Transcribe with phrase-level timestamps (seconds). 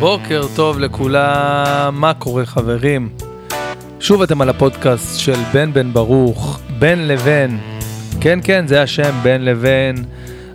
[0.00, 3.08] בוקר טוב לכולם, מה קורה חברים?
[4.00, 7.56] שוב אתם על הפודקאסט של בן בן ברוך, בן לבן.
[8.20, 9.94] כן, כן, זה השם, בן לבן.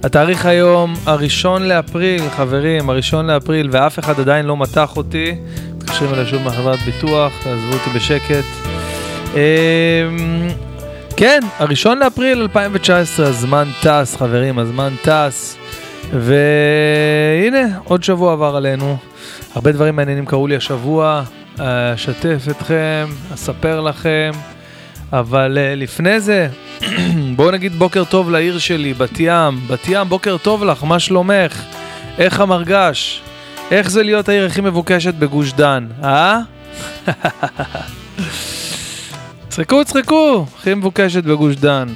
[0.04, 5.36] התאריך היום, הראשון לאפריל, חברים, הראשון לאפריל, ואף אחד עדיין לא מתח אותי.
[5.78, 8.46] מתקשרים אליי שוב מהחברת ביטוח, תעזבו אותי בשקט.
[9.34, 9.39] אמ,
[11.17, 15.58] כן, הראשון לאפריל 2019, הזמן טס, חברים, הזמן טס.
[16.14, 19.11] והנה, עוד שבוע עבר עלינו.
[19.55, 21.23] הרבה דברים מעניינים קרו לי השבוע,
[21.96, 24.32] אשתף אתכם, אספר לכם,
[25.14, 26.48] אבל uh, לפני זה,
[27.36, 29.59] בואו נגיד בוקר טוב לעיר שלי, בת ים.
[29.68, 31.64] בת ים, בוקר טוב לך, מה שלומך?
[32.18, 33.22] איך המרגש?
[33.72, 36.40] איך זה להיות העיר הכי מבוקשת בגוש דן, אה?
[39.50, 41.88] צחקו, צחקו, הכי מבוקשת בגוש דן.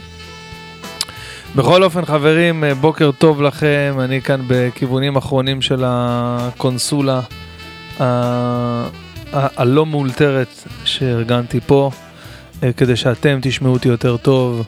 [1.56, 3.96] בכל אופן, חברים, בוקר טוב לכם.
[4.00, 7.22] אני כאן בכיוונים אחרונים של הקונסולה
[9.34, 11.92] הלא מאולתרת שארגנתי פה,
[12.64, 14.66] אה, כדי שאתם תשמעו אותי יותר טוב.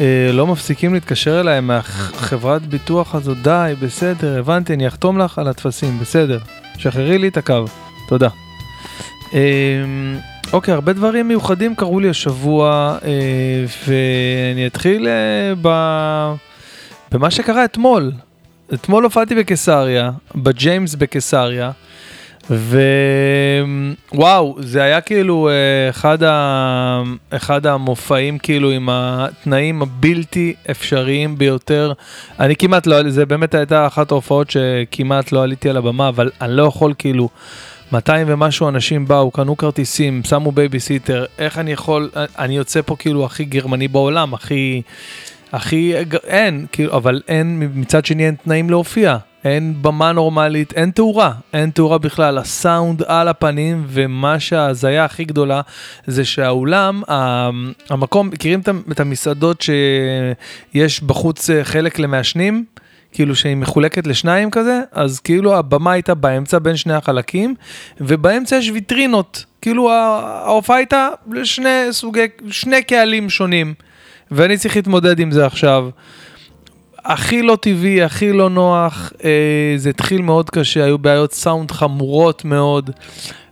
[0.00, 5.48] אה, לא מפסיקים להתקשר אליי מהחברת ביטוח הזאת, די, בסדר, הבנתי, אני אחתום לך על
[5.48, 6.38] הטפסים, בסדר.
[6.78, 7.64] שחררי לי את הקו,
[8.08, 8.28] תודה.
[9.34, 9.40] אה,
[10.52, 12.96] אוקיי, הרבה דברים מיוחדים קרו לי השבוע,
[13.88, 15.08] ואני אתחיל
[15.62, 15.68] ב...
[17.12, 18.12] במה שקרה אתמול.
[18.74, 21.70] אתמול הופעתי בקיסריה, בג'יימס בקיסריה.
[24.12, 27.02] ווואו, זה היה כאילו אה, אחד, ה...
[27.30, 31.92] אחד המופעים כאילו עם התנאים הבלתי אפשריים ביותר.
[32.40, 36.56] אני כמעט לא, זה באמת הייתה אחת ההופעות שכמעט לא עליתי על הבמה, אבל אני
[36.56, 37.28] לא יכול כאילו,
[37.92, 43.24] 200 ומשהו אנשים באו, קנו כרטיסים, שמו בייביסיטר, איך אני יכול, אני יוצא פה כאילו
[43.24, 44.82] הכי גרמני בעולם, הכי,
[45.52, 49.16] הכי, אין, כאילו, אבל אין, מצד שני אין תנאים להופיע.
[49.44, 55.60] אין במה נורמלית, אין תאורה, אין תאורה בכלל, הסאונד על הפנים, ומה שההזיה הכי גדולה
[56.06, 57.02] זה שהאולם,
[57.90, 58.60] המקום, מכירים
[58.92, 62.64] את המסעדות שיש בחוץ אה, חלק למעשנים?
[63.12, 67.54] כאילו שהיא מחולקת לשניים כזה, אז כאילו הבמה הייתה באמצע בין שני החלקים,
[68.00, 73.74] ובאמצע יש ויטרינות, כאילו ההופעה הייתה לשני סוגי, שני קהלים שונים,
[74.30, 75.88] ואני צריך להתמודד עם זה עכשיו.
[77.04, 82.44] הכי לא טבעי, הכי לא נוח, אה, זה התחיל מאוד קשה, היו בעיות סאונד חמורות
[82.44, 82.90] מאוד,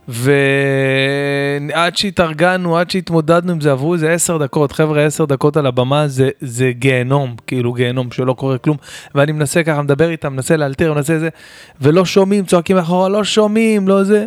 [0.07, 6.07] ועד שהתארגנו, עד שהתמודדנו עם זה, עברו איזה עשר דקות, חבר'ה, עשר דקות על הבמה
[6.07, 8.77] זה, זה גיהנום, כאילו גיהנום, שלא קורה כלום,
[9.15, 11.29] ואני מנסה ככה, מדבר איתם, מנסה לאלתר, מנסה זה,
[11.81, 14.25] ולא שומעים, צועקים מאחורה, לא שומעים, לא זה.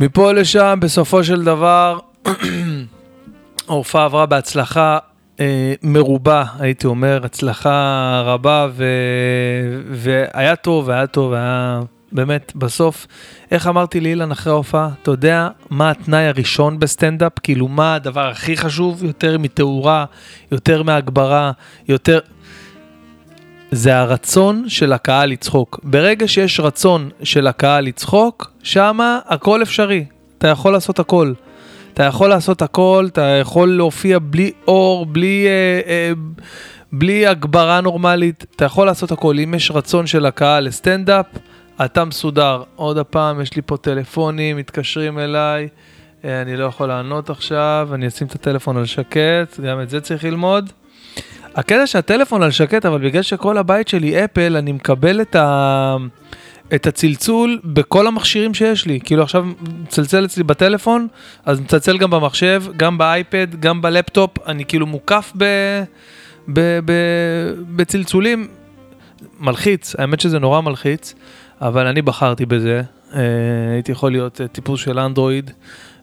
[0.00, 1.98] מפה לשם, בסופו של דבר,
[3.68, 4.98] ההופעה עברה בהצלחה.
[5.40, 8.84] אה, מרובה, הייתי אומר, הצלחה רבה, ו...
[9.90, 11.80] והיה טוב, היה טוב, היה
[12.12, 13.06] באמת, בסוף,
[13.50, 17.32] איך אמרתי לאילן אחרי ההופעה, אתה יודע מה התנאי הראשון בסטנדאפ?
[17.42, 19.04] כאילו, מה הדבר הכי חשוב?
[19.04, 20.04] יותר מתאורה,
[20.52, 21.52] יותר מהגברה,
[21.88, 22.18] יותר...
[23.70, 25.80] זה הרצון של הקהל לצחוק.
[25.82, 30.04] ברגע שיש רצון של הקהל לצחוק, שמה הכל אפשרי.
[30.38, 31.32] אתה יכול לעשות הכל.
[31.96, 36.12] אתה יכול לעשות הכל, אתה יכול להופיע בלי אור, בלי, אה, אה,
[36.92, 39.38] בלי הגברה נורמלית, אתה יכול לעשות הכל.
[39.38, 41.26] אם יש רצון של הקהל לסטנדאפ,
[41.84, 42.62] אתה מסודר.
[42.74, 45.68] עוד הפעם, יש לי פה טלפונים, מתקשרים אליי,
[46.24, 50.00] אה, אני לא יכול לענות עכשיו, אני אשים את הטלפון על שקט, גם את זה
[50.00, 50.70] צריך ללמוד.
[51.54, 55.96] הקטע שהטלפון על שקט, אבל בגלל שכל הבית שלי אפל, אני מקבל את ה...
[56.74, 59.00] את הצלצול בכל המכשירים שיש לי.
[59.04, 59.46] כאילו עכשיו
[59.82, 61.08] מצלצל אצלי בטלפון,
[61.44, 65.44] אז מצלצל גם במחשב, גם באייפד, גם בלפטופ, אני כאילו מוקף ב,
[66.52, 66.92] ב, ב,
[67.76, 68.48] בצלצולים.
[69.40, 71.14] מלחיץ, האמת שזה נורא מלחיץ,
[71.60, 72.82] אבל אני בחרתי בזה.
[73.14, 73.20] אה,
[73.72, 75.50] הייתי יכול להיות אה, טיפוס של אנדרואיד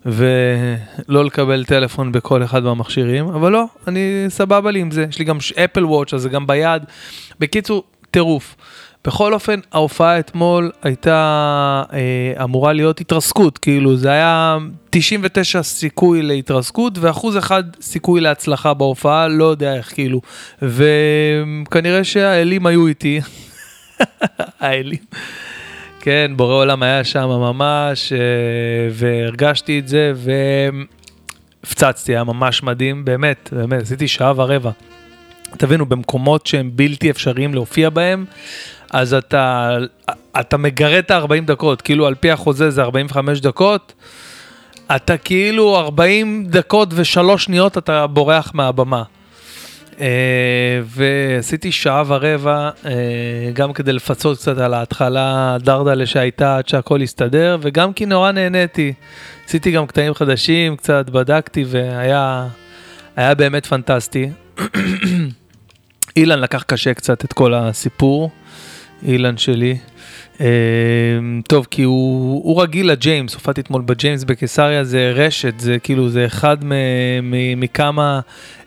[0.06, 5.06] ולא לקבל טלפון בכל אחד מהמכשירים, אבל לא, אני סבבה לי עם זה.
[5.10, 6.84] יש לי גם אפל וואץ', אז זה גם ביד.
[7.40, 8.56] בקיצור, טירוף.
[9.06, 14.58] בכל אופן, ההופעה אתמול הייתה אה, אמורה להיות התרסקות, כאילו זה היה
[14.90, 20.22] 99 סיכוי להתרסקות ואחוז אחד סיכוי להצלחה בהופעה, לא יודע איך כאילו.
[20.62, 23.20] וכנראה שהאלים היו איתי,
[24.60, 25.00] האלים.
[26.00, 28.18] כן, בורא עולם היה שם ממש, אה,
[28.92, 30.14] והרגשתי את זה,
[31.64, 34.72] והפצצתי, היה ממש מדהים, באמת, באמת, עשיתי שעה ורבע.
[35.58, 38.26] תבינו, במקומות שהם בלתי אפשריים להופיע בהם,
[38.94, 39.78] אז אתה,
[40.40, 43.94] אתה מגרד את ה-40 דקות, כאילו על פי החוזה זה 45 דקות,
[44.96, 49.04] אתה כאילו 40 דקות ושלוש שניות אתה בורח מהבמה.
[50.00, 52.92] אה, ועשיתי שעה ורבע, אה,
[53.54, 58.94] גם כדי לפצות קצת על ההתחלה דרדלה שהייתה עד שהכל הסתדר, וגם כי נורא נהניתי.
[59.46, 62.48] עשיתי גם קטעים חדשים, קצת בדקתי, והיה
[63.16, 64.30] היה באמת פנטסטי.
[66.18, 68.30] אילן לקח קשה קצת את כל הסיפור,
[69.06, 69.78] אילן שלי.
[70.38, 70.40] אה,
[71.48, 76.26] טוב, כי הוא, הוא רגיל לג'יימס, הופעתי אתמול בג'יימס בקיסריה, זה רשת, זה כאילו, זה
[76.26, 76.58] אחד
[77.58, 78.20] מכמה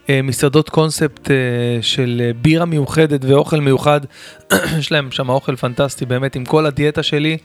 [0.05, 1.31] אה, מסעדות קונספט אה,
[1.81, 4.01] של בירה מיוחדת ואוכל מיוחד.
[4.79, 7.37] יש להם שם אוכל פנטסטי, באמת, עם כל הדיאטה שלי.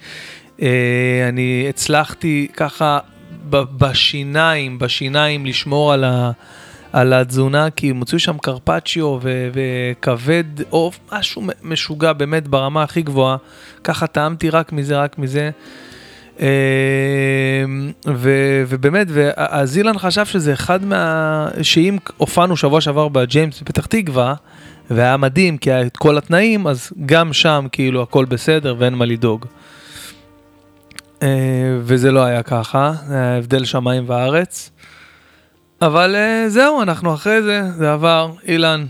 [1.29, 2.99] אני הצלחתי ככה
[3.49, 6.31] בשיניים, בשיניים לשמור על ה...
[6.93, 9.19] על התזונה, כי הוציאו שם קרפצ'יו
[9.53, 13.37] וכבד עוף, משהו משוגע באמת ברמה הכי גבוהה.
[13.83, 15.49] ככה טעמתי רק מזה, רק מזה.
[16.39, 16.45] אמ,
[18.07, 21.47] ו- ובאמת, אז אילן חשב שזה אחד מה...
[21.61, 24.33] שאם הופענו שבוע שעבר בג'יימס בפתח תקווה,
[24.91, 29.05] והיה מדהים, כי היה את כל התנאים, אז גם שם כאילו הכל בסדר ואין מה
[29.05, 29.45] לדאוג.
[31.23, 31.27] אה,
[31.79, 34.71] וזה לא היה ככה, היה הבדל שמיים וארץ.
[35.81, 38.31] אבל uh, זהו, אנחנו אחרי זה, זה עבר.
[38.47, 38.85] אילן,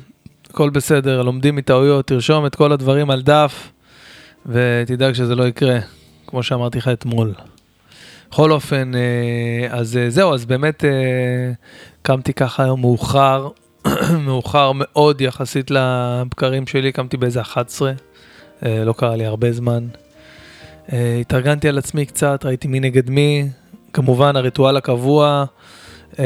[0.50, 3.72] הכל בסדר, לומדים מטעויות, תרשום את כל הדברים על דף,
[4.46, 5.80] ותדאג שזה לא יקרה,
[6.28, 7.34] כמו שאמרתי לך אתמול.
[8.32, 10.84] בכל אופן, uh, אז uh, זהו, אז באמת
[12.02, 13.50] קמתי ככה היום מאוחר,
[14.26, 19.88] מאוחר מאוד יחסית לבקרים שלי, קמתי באיזה 11, uh, לא קרה לי הרבה זמן.
[21.22, 23.50] התארגנתי על עצמי קצת, ראיתי מי נגד מי,
[23.94, 25.46] כמובן הריטואל הקבוע.
[26.20, 26.26] אה,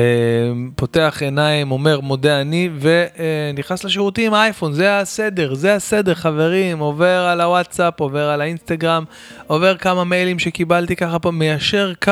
[0.76, 7.42] פותח עיניים, אומר מודה אני, ונכנס לשירותים אייפון, זה הסדר, זה הסדר חברים, עובר על
[7.42, 9.04] הוואטסאפ, עובר על האינסטגרם,
[9.48, 12.12] עובר כמה מיילים שקיבלתי ככה פה, מיישר קו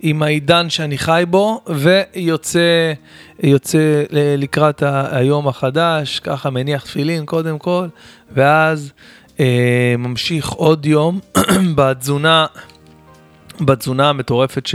[0.00, 2.92] עם העידן שאני חי בו, ויוצא
[3.42, 7.86] יוצא לקראת היום החדש, ככה מניח תפילין קודם כל,
[8.32, 8.92] ואז
[9.40, 11.20] אה, ממשיך עוד יום
[11.76, 12.46] בתזונה.
[13.66, 14.74] בתזונה המטורפת ש...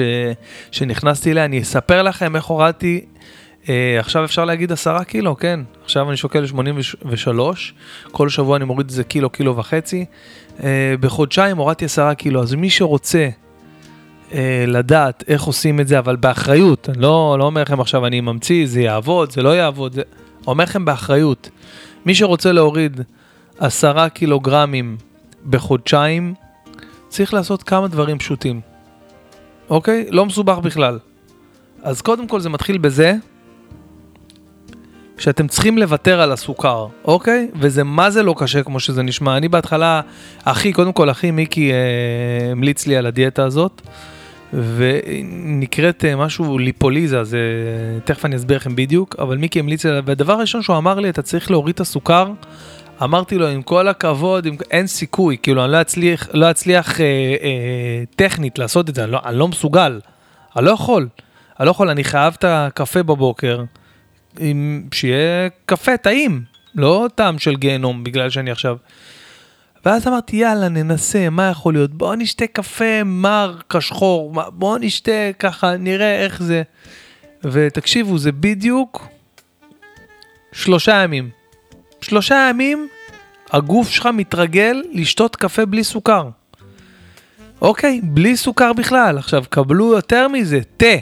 [0.72, 3.06] שנכנסתי אליה, אני אספר לכם איך הורדתי,
[3.70, 7.74] אה, עכשיו אפשר להגיד עשרה קילו, כן, עכשיו אני שוקל 83,
[8.12, 10.06] כל שבוע אני מוריד איזה קילו, קילו וחצי,
[10.64, 13.30] אה, בחודשיים הורדתי עשרה קילו, אז מי שרוצה
[14.34, 18.22] אה, לדעת איך עושים את זה, אבל באחריות, אני לא, לא אומר לכם עכשיו אני
[18.22, 20.02] ממציא, זה יעבוד, זה לא יעבוד, זה...
[20.48, 21.50] אומר לכם באחריות,
[22.06, 23.02] מי שרוצה להוריד
[23.60, 24.98] עשרה קילוגרמים
[25.50, 26.34] בחודשיים,
[27.08, 28.62] צריך לעשות כמה דברים פשוטים.
[29.70, 30.06] אוקיי?
[30.10, 31.00] לא מסובך בכלל.
[31.84, 33.16] אז קודם כל זה מתחיל בזה
[35.18, 37.48] שאתם צריכים לוותר על הסוכר, אוקיי?
[37.60, 39.38] וזה מה זה לא קשה כמו שזה נשמע.
[39.38, 40.02] אני בהתחלה,
[40.44, 43.82] אחי, קודם כל אחי מיקי אה, המליץ לי על הדיאטה הזאת,
[44.54, 47.40] ונקראת אה, משהו ליפוליזה, זה
[48.06, 51.22] תכף אני אסביר לכם בדיוק, אבל מיקי המליץ לי, והדבר הראשון שהוא אמר לי, אתה
[51.22, 52.32] צריך להוריד את הסוכר.
[53.04, 54.56] אמרתי לו, עם כל הכבוד, עם...
[54.72, 57.06] אין סיכוי, כאילו, אני לא אצליח, לא אצליח אה,
[57.42, 60.00] אה, טכנית לעשות את זה, אני לא, אני לא מסוגל,
[60.56, 61.08] אני לא יכול.
[61.60, 63.64] אני לא יכול, אני חייב את הקפה בבוקר,
[64.40, 64.84] עם...
[64.94, 66.44] שיהיה קפה טעים,
[66.76, 68.78] לא טעם של גיהנום, בגלל שאני עכשיו...
[69.86, 71.92] ואז אמרתי, יאללה, ננסה, מה יכול להיות?
[71.92, 76.64] בוא נשתה קפה מר, כשחור, בוא נשתה ככה, נראה איך זה.
[77.44, 79.08] ותקשיבו, זה בדיוק
[80.52, 81.30] שלושה ימים.
[82.02, 82.88] שלושה ימים
[83.52, 86.30] הגוף שלך מתרגל לשתות קפה בלי סוכר.
[87.62, 89.18] אוקיי, בלי סוכר בכלל.
[89.18, 90.96] עכשיו, קבלו יותר מזה, תה.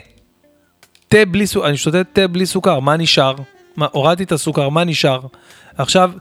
[1.08, 3.36] תה בלי סוכר, אני שותה תה בלי סוכר, מה נשאר?
[3.76, 5.20] מה, הורדתי את הסוכר, מה נשאר?
[5.78, 6.12] עכשיו,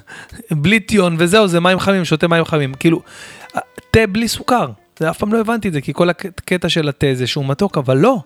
[0.62, 2.74] בלי טיון וזהו, זה מים חמים, שותה מים חמים.
[2.74, 3.02] כאילו,
[3.90, 4.66] תה בלי סוכר.
[4.98, 7.78] זה אף פעם לא הבנתי את זה, כי כל הקטע של התה זה שהוא מתוק,
[7.78, 8.18] אבל לא.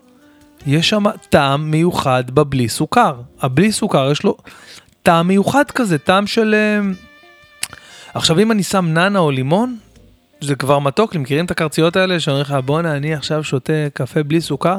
[0.67, 3.15] יש שם טעם מיוחד בבלי סוכר.
[3.41, 4.37] הבלי סוכר יש לו
[5.03, 6.55] טעם מיוחד כזה, טעם של...
[6.55, 6.93] אה,
[8.15, 9.79] עכשיו אם אני שם נאנה או לימון,
[10.41, 14.23] זה כבר מתוק לי, מכירים את הקרציות האלה שאומרים לך בואנה אני עכשיו שותה קפה
[14.23, 14.79] בלי סוכר?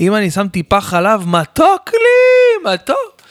[0.00, 3.22] אם אני שם טיפה חלב, מתוק לי, מתוק.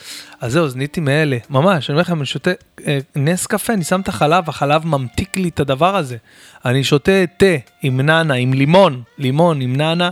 [0.42, 2.51] אז זהו, אז נהייתי מאלה, ממש, אני אומר לכם, אני שותה
[2.88, 6.18] אה, נס קפה, אני שם את החלב, החלב ממתיק לי את הדבר הזה.
[6.66, 7.46] אני שותה תה
[7.84, 10.10] עם נאנה, עם לימון, לימון עם נאנה,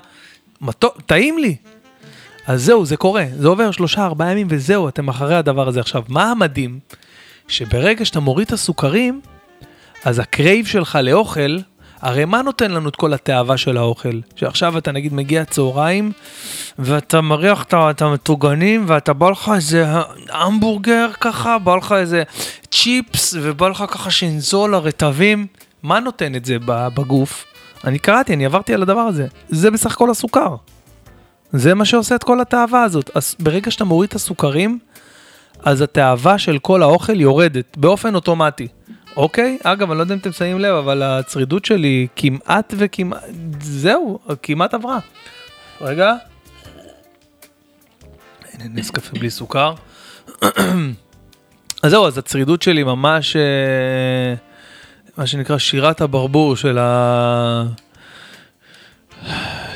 [0.62, 1.56] מתוק, טעים לי,
[2.48, 5.80] אז זהו, זה קורה, זה עובר שלושה ארבעה ימים וזהו, אתם אחרי הדבר הזה.
[5.80, 6.80] עכשיו, מה המדהים?
[7.48, 9.22] שברגע שאתה מוריד את הסוכרים,
[10.06, 11.58] אז ה crave שלך לאוכל,
[12.02, 14.20] הרי מה נותן לנו את כל התאווה של האוכל?
[14.36, 16.12] שעכשיו אתה נגיד מגיע צהריים,
[16.80, 19.86] ואתה מריח את המטוגנים, ואתה בא לך איזה
[20.30, 22.24] המבורגר ככה, בא לך איזה
[22.72, 25.48] צ'יפס, ובא לך ככה שינזול הרטבים,
[25.84, 27.46] מה נותן את זה בגוף?
[27.84, 29.28] אני קראתי, אני עברתי על הדבר הזה.
[29.50, 30.56] זה בסך הכל הסוכר.
[31.54, 33.12] זה מה שעושה את כל התאווה הזאת.
[33.16, 34.80] אז ברגע שאתה מוריד את הסוכרים,
[35.60, 38.68] אז התאווה של כל האוכל יורדת באופן אוטומטי.
[39.18, 39.58] אוקיי?
[39.64, 43.24] אגב, אני לא יודע אם אתם שמים לב, אבל הצרידות שלי כמעט וכמעט,
[43.62, 45.00] זהו, כמעט עברה.
[45.82, 46.14] רגע.
[48.54, 49.74] הנה נס קפה בלי סוכר.
[51.84, 54.34] אז זהו, אז הצרידות שלי ממש, אה,
[55.18, 57.64] מה שנקרא שירת הברבור של ה...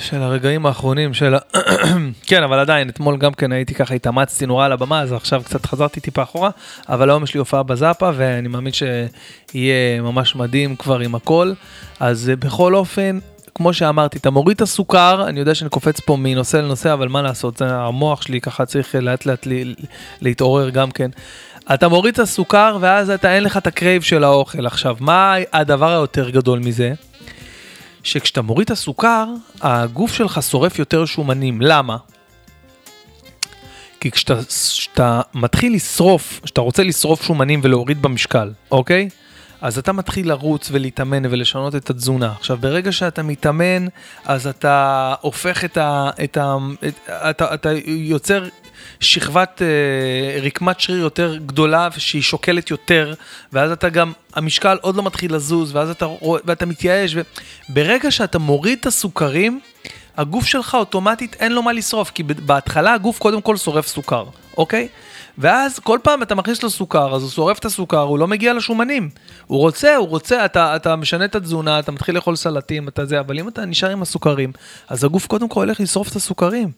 [0.10, 1.40] של הרגעים האחרונים של ה...
[2.30, 5.66] כן, אבל עדיין, אתמול גם כן הייתי ככה, התאמצתי נורא על הבמה, אז עכשיו קצת
[5.66, 6.50] חזרתי טיפה אחורה,
[6.90, 11.54] אבל היום יש לי הופעה בזאפה, ואני מאמין שיהיה ממש מדהים כבר עם הכל.
[12.00, 13.20] אז בכל אופן,
[13.56, 17.22] כמו שאמרתי, אתה מוריד את הסוכר, אני יודע שאני קופץ פה מנושא לנושא, אבל מה
[17.22, 19.48] לעשות, המוח שלי ככה צריך לאט לאט
[20.22, 21.10] להתעורר גם כן.
[21.74, 24.66] אתה מוריד את הסוכר, ואז אתה אין לך את ה crave של האוכל.
[24.66, 26.94] עכשיו, מה הדבר היותר גדול מזה?
[28.04, 29.26] שכשאתה מוריד את הסוכר,
[29.62, 31.62] הגוף שלך שורף יותר שומנים.
[31.62, 31.98] למה?
[34.00, 39.10] כי כשאתה מתחיל לשרוף, כשאתה רוצה לשרוף שומנים ולהוריד במשקל, אוקיי?
[39.62, 42.34] אז אתה מתחיל לרוץ ולהתאמן ולשנות את התזונה.
[42.40, 43.88] עכשיו, ברגע שאתה מתאמן,
[44.26, 46.10] אז אתה הופך את ה...
[46.24, 48.48] את ה את, אתה, אתה יוצר
[49.00, 53.14] שכבת אה, רקמת שריר יותר גדולה ושהיא שוקלת יותר,
[53.54, 56.08] ואז אתה גם, המשקל עוד לא מתחיל לזוז, ואז אתה
[56.46, 57.16] ואתה מתייאש,
[57.70, 59.60] וברגע שאתה מוריד את הסוכרים,
[60.18, 64.26] הגוף שלך אוטומטית אין לו מה לשרוף, כי בהתחלה הגוף קודם כל שורף סוכר,
[64.58, 64.88] אוקיי?
[65.38, 68.54] ואז כל פעם אתה מכניס לו סוכר, אז הוא שורף את הסוכר, הוא לא מגיע
[68.54, 69.10] לשומנים.
[69.48, 73.20] הוא רוצה, הוא רוצה, אתה, אתה משנה את התזונה, אתה מתחיל לאכול סלטים, אתה זה,
[73.20, 74.52] אבל אם אתה נשאר עם הסוכרים,
[74.88, 76.72] אז הגוף קודם כל הולך לשרוף את הסוכרים.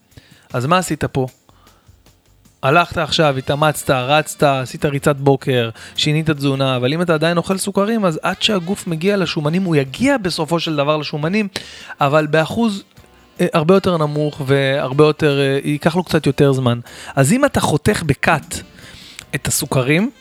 [0.53, 1.27] אז מה עשית פה?
[2.63, 8.05] הלכת עכשיו, התאמצת, רצת, עשית ריצת בוקר, שינית תזונה, אבל אם אתה עדיין אוכל סוכרים,
[8.05, 11.47] אז עד שהגוף מגיע לשומנים, הוא יגיע בסופו של דבר לשומנים,
[12.01, 12.83] אבל באחוז
[13.41, 16.79] אה, הרבה יותר נמוך והרבה יותר, אה, ייקח לו קצת יותר זמן.
[17.15, 18.55] אז אם אתה חותך בקאט
[19.35, 20.11] את הסוכרים,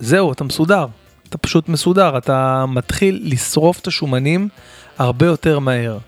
[0.00, 0.86] זהו, אתה מסודר.
[1.28, 4.48] אתה פשוט מסודר, אתה מתחיל לשרוף את השומנים
[4.98, 5.98] הרבה יותר מהר.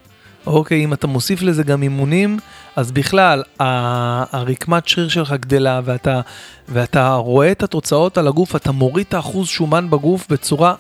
[0.47, 2.39] אוקיי, אם אתה מוסיף לזה גם אימונים,
[2.77, 6.21] אז בכלל, הרקמת שריר שלך גדלה ואתה,
[6.69, 10.75] ואתה רואה את התוצאות על הגוף, אתה מוריד את האחוז שומן בגוף בצורה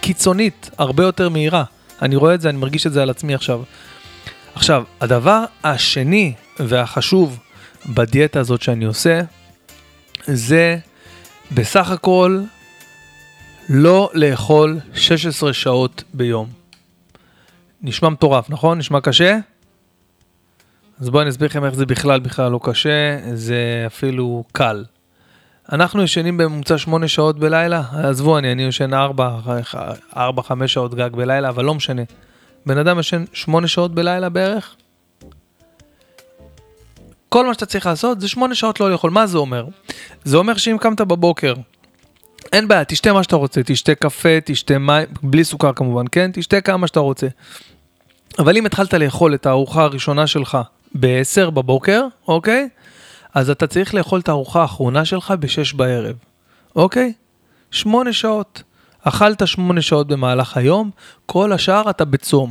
[0.00, 1.64] קיצונית, הרבה יותר מהירה.
[2.02, 3.62] אני רואה את זה, אני מרגיש את זה על עצמי עכשיו.
[4.54, 7.38] עכשיו, הדבר השני והחשוב
[7.86, 9.20] בדיאטה הזאת שאני עושה,
[10.26, 10.78] זה
[11.52, 12.40] בסך הכל
[13.68, 16.55] לא לאכול 16 שעות ביום.
[17.82, 18.78] נשמע מטורף, נכון?
[18.78, 19.38] נשמע קשה?
[21.00, 24.84] אז בואו אני אסביר לכם איך זה בכלל בכלל לא קשה, זה אפילו קל.
[25.72, 28.90] אנחנו ישנים בממוצע 8 שעות בלילה, עזבו, אני, אני ישן
[30.14, 30.16] 4-5
[30.66, 32.02] שעות גג בלילה, אבל לא משנה.
[32.66, 34.76] בן אדם ישן 8 שעות בלילה בערך.
[37.28, 39.10] כל מה שאתה צריך לעשות זה 8 שעות לא לאכול.
[39.10, 39.66] מה זה אומר?
[40.24, 41.54] זה אומר שאם קמת בבוקר,
[42.52, 46.30] אין בעיה, תשתה מה שאתה רוצה, תשתה קפה, תשתה מים, בלי סוכר כמובן, כן?
[46.32, 47.26] תשתה כמה שאתה רוצה.
[48.38, 50.58] אבל אם התחלת לאכול את הארוחה הראשונה שלך
[50.94, 52.68] ב-10 בבוקר, אוקיי?
[53.34, 56.16] אז אתה צריך לאכול את הארוחה האחרונה שלך ב-6 בערב,
[56.76, 57.12] אוקיי?
[57.70, 58.62] 8 שעות.
[59.02, 60.90] אכלת 8 שעות במהלך היום,
[61.26, 62.50] כל השאר אתה בצום.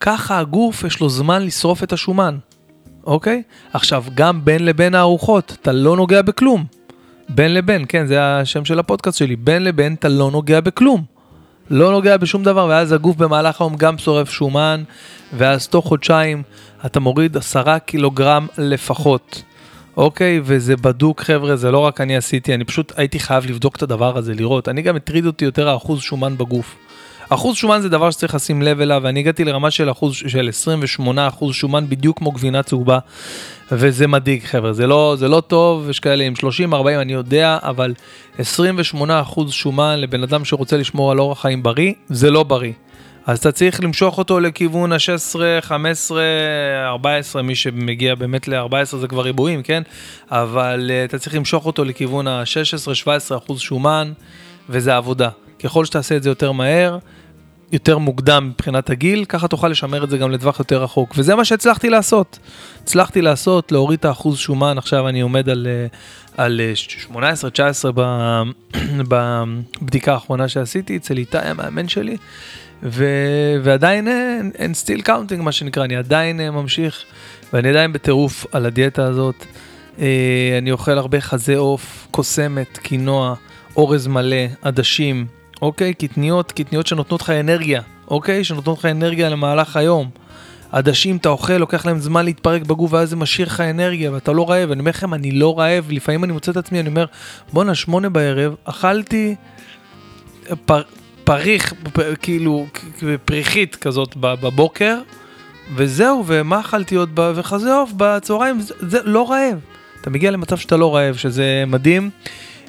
[0.00, 2.38] ככה הגוף יש לו זמן לשרוף את השומן,
[3.04, 3.42] אוקיי?
[3.72, 6.64] עכשיו, גם בין לבין הארוחות, אתה לא נוגע בכלום.
[7.28, 11.04] בין לבין, כן, זה השם של הפודקאסט שלי, בין לבין אתה לא נוגע בכלום.
[11.70, 14.82] לא נוגע בשום דבר, ואז הגוף במהלך היום גם שורף שומן,
[15.32, 16.42] ואז תוך חודשיים
[16.86, 19.42] אתה מוריד עשרה קילוגרם לפחות.
[19.96, 23.82] אוקיי, וזה בדוק חבר'ה, זה לא רק אני עשיתי, אני פשוט הייתי חייב לבדוק את
[23.82, 24.68] הדבר הזה, לראות.
[24.68, 26.76] אני גם הטריד אותי יותר האחוז שומן בגוף.
[27.28, 31.28] אחוז שומן זה דבר שצריך לשים לב אליו, ואני הגעתי לרמה של אחוז של 28
[31.28, 32.98] אחוז שומן בדיוק כמו גבינה צהובה,
[33.74, 36.32] וזה מדאיג חבר'ה, זה לא, זה לא טוב, יש כאלה עם
[36.72, 37.94] 30-40 אני יודע, אבל
[38.38, 42.72] 28 אחוז שומן לבן אדם שרוצה לשמור על אורח חיים בריא, זה לא בריא.
[43.26, 46.22] אז אתה צריך למשוך אותו לכיוון ה-16, 15,
[46.84, 49.82] 14, מי שמגיע באמת ל-14 זה כבר ריבועים, כן?
[50.30, 54.12] אבל uh, אתה צריך למשוך אותו לכיוון ה-16, 17 אחוז שומן,
[54.68, 55.28] וזה עבודה.
[55.62, 56.98] ככל שתעשה את זה יותר מהר,
[57.72, 61.14] יותר מוקדם מבחינת הגיל, ככה תוכל לשמר את זה גם לטווח יותר רחוק.
[61.16, 62.38] וזה מה שהצלחתי לעשות.
[62.82, 66.60] הצלחתי לעשות, להוריד את האחוז שומן, עכשיו אני עומד על, אה, על
[67.12, 67.14] 18-19
[67.98, 68.42] אה,
[69.08, 72.16] בבדיקה האחרונה שעשיתי אצל איתי המאמן שלי,
[72.82, 73.04] ו,
[73.62, 77.02] ועדיין אין, אין still counting מה שנקרא, אני עדיין אה, ממשיך,
[77.52, 79.46] ואני עדיין בטירוף על הדיאטה הזאת.
[80.58, 83.34] אני אוכל הרבה חזה עוף, קוסמת, קינוע,
[83.76, 85.26] אורז מלא, עדשים,
[85.62, 85.94] אוקיי?
[85.94, 88.44] קטניות, קטניות שנותנות לך אנרגיה, אוקיי?
[88.44, 90.10] שנותנות לך אנרגיה למהלך היום.
[90.72, 94.50] עדשים אתה אוכל, לוקח להם זמן להתפרק בגוף, ואז זה משאיר לך אנרגיה, ואתה לא
[94.50, 94.70] רעב.
[94.70, 97.04] אני אומר לכם, אני לא רעב, לפעמים אני מוצא את עצמי, אני אומר,
[97.52, 99.34] בואנה, שמונה בערב, אכלתי
[100.64, 100.82] פר,
[101.24, 102.66] פריך, פ, כאילו,
[103.24, 104.98] פריחית כזאת בבוקר,
[105.74, 109.58] וזהו, ומה אכלתי עוד, וחזה עוף בצהריים, זה, זה לא רעב.
[110.00, 112.10] אתה מגיע למצב שאתה לא רעב, שזה מדהים.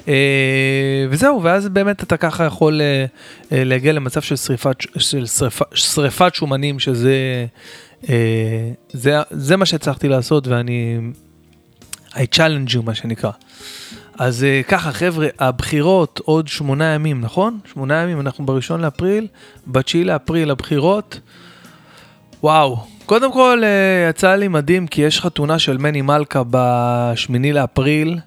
[0.08, 3.04] אה, וזהו, ואז באמת אתה ככה יכול אה,
[3.52, 7.46] אה, להגיע למצב של שריפת, של שריפת, שריפת שומנים, שזה
[8.92, 10.98] זה, זה מה שהצלחתי לעשות, ואני...
[12.10, 13.30] I challenge you, מה שנקרא.
[14.18, 17.58] אז ככה, חבר'ה, הבחירות עוד שמונה ימים, נכון?
[17.72, 19.26] שמונה ימים, אנחנו בראשון לאפריל,
[19.66, 21.20] בתשיעי לאפריל הבחירות.
[22.42, 23.62] וואו, קודם כל
[24.10, 28.18] יצא לי מדהים, כי יש חתונה של מני מלכה בשמיני לאפריל.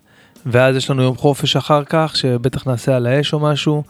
[0.45, 3.83] ואז יש לנו יום חופש אחר כך, שבטח נעשה על האש או משהו.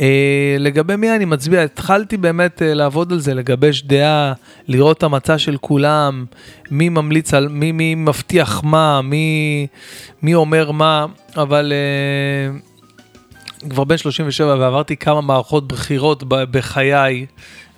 [0.00, 4.32] אה, לגבי מי אני מצביע, התחלתי באמת אה, לעבוד על זה, לגבש דעה,
[4.68, 6.24] לראות את המצע של כולם,
[6.70, 9.66] מי ממליץ על, מי, מי מבטיח מה, מי,
[10.22, 11.06] מי אומר מה,
[11.36, 12.58] אבל אה,
[13.70, 17.26] כבר בן 37 ועברתי כמה מערכות בחירות בחיי,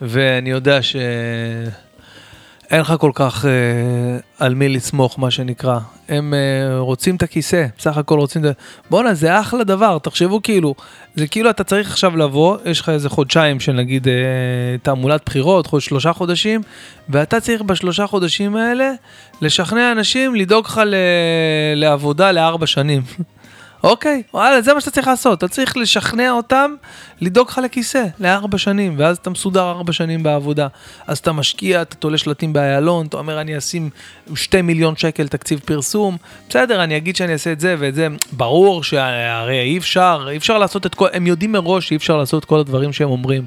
[0.03, 0.97] ואני יודע ש...
[2.71, 3.51] אין לך כל כך אה,
[4.39, 5.79] על מי לסמוך, מה שנקרא.
[6.09, 8.57] הם אה, רוצים את הכיסא, בסך הכל רוצים את...
[8.91, 10.75] בואנה, זה אחלה דבר, תחשבו כאילו,
[11.15, 14.15] זה כאילו אתה צריך עכשיו לבוא, יש לך איזה חודשיים של נגיד אה,
[14.83, 16.61] תעמולת בחירות, חוד, שלושה חודשים,
[17.09, 18.93] ואתה צריך בשלושה חודשים האלה
[19.41, 20.95] לשכנע אנשים לדאוג לך ל...
[21.77, 23.03] לעבודה לארבע שנים.
[23.83, 26.75] אוקיי, וואלה, זה מה שאתה צריך לעשות, אתה צריך לשכנע אותם
[27.21, 30.67] לדאוג לך לכיסא לארבע שנים, ואז אתה מסודר ארבע שנים בעבודה.
[31.07, 33.91] אז אתה משקיע, אתה תולה שלטים באיילון, אתה אומר אני אשים
[34.35, 36.17] שתי מיליון שקל תקציב פרסום,
[36.49, 40.59] בסדר, אני אגיד שאני אעשה את זה ואת זה, ברור שהרי אי אפשר, אי אפשר
[40.59, 43.45] לעשות את כל, הם יודעים מראש שאי אפשר לעשות את כל הדברים שהם אומרים.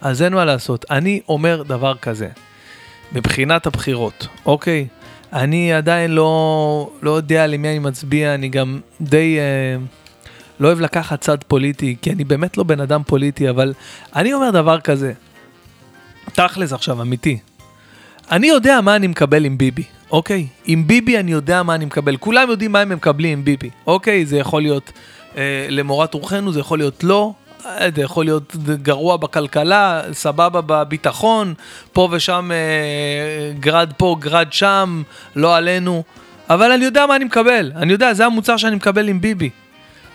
[0.00, 0.84] אז אין מה לעשות.
[0.90, 2.28] אני אומר דבר כזה,
[3.12, 4.86] מבחינת הבחירות, אוקיי?
[5.32, 9.84] אני עדיין לא, לא יודע למי אני מצביע, אני גם די אה,
[10.60, 13.74] לא אוהב לקחת צד פוליטי, כי אני באמת לא בן אדם פוליטי, אבל
[14.16, 15.12] אני אומר דבר כזה,
[16.32, 17.38] תכלס עכשיו, אמיתי.
[18.30, 20.46] אני יודע מה אני מקבל עם ביבי, אוקיי?
[20.64, 22.16] עם ביבי אני יודע מה אני מקבל.
[22.16, 24.26] כולם יודעים מה הם מקבלים עם ביבי, אוקיי?
[24.26, 24.92] זה יכול להיות
[25.36, 27.32] אה, למורת רוחנו, זה יכול להיות לא,
[27.94, 31.54] זה יכול להיות גרוע בכלכלה, סבבה בביטחון,
[31.92, 35.02] פה ושם אה, גרד פה, גרד שם,
[35.36, 36.02] לא עלינו.
[36.50, 39.50] אבל אני יודע מה אני מקבל, אני יודע, זה המוצר שאני מקבל עם ביבי.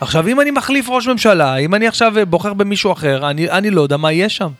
[0.00, 3.80] עכשיו, אם אני מחליף ראש ממשלה, אם אני עכשיו בוחר במישהו אחר, אני, אני לא
[3.80, 4.50] יודע מה יהיה שם.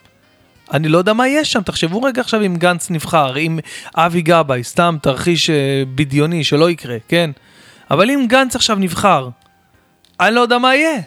[0.73, 3.59] אני לא יודע מה יהיה שם, תחשבו רגע עכשיו אם גנץ נבחר, אם
[3.95, 7.31] אבי גבאי, סתם תרחיש אה, בדיוני שלא יקרה, כן?
[7.91, 9.29] אבל אם גנץ עכשיו נבחר,
[10.19, 11.01] אני לא יודע מה יהיה.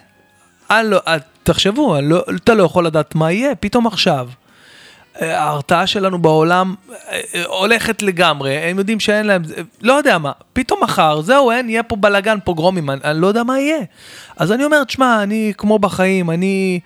[0.69, 0.99] אני לא,
[1.43, 4.29] תחשבו, לא, אתה לא יכול לדעת מה יהיה, פתאום עכשיו.
[5.21, 9.41] אה, ההרתעה שלנו בעולם אה, אה, הולכת לגמרי, הם יודעים שאין להם,
[9.81, 13.43] לא יודע מה, פתאום מחר, זהו, אין, יהיה פה בלאגן, פוגרומים, אני, אני לא יודע
[13.43, 13.81] מה יהיה.
[14.37, 16.79] אז אני אומר, תשמע, אני כמו בחיים, אני,